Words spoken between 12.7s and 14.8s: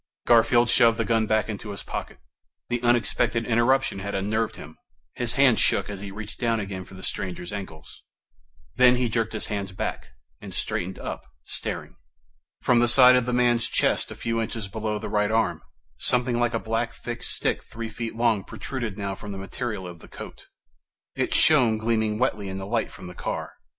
the side of the man's chest, a few inches